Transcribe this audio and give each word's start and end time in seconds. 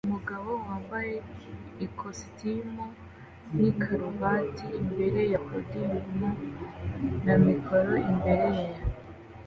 Umugabo 0.07 0.49
wambaye 0.65 1.15
ikositimu 1.85 2.85
n'ikaruvati 3.59 4.65
imbere 4.81 5.21
ya 5.31 5.39
podiyumu 5.47 6.29
na 7.25 7.35
mikoro 7.45 7.91
imbere 8.11 8.45
ye 8.59 8.65